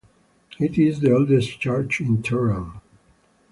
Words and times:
It 0.59 0.79
is 0.79 0.99
the 0.99 1.13
oldest 1.13 1.59
church 1.59 2.01
in 2.01 2.23
Tehran. 2.23 2.81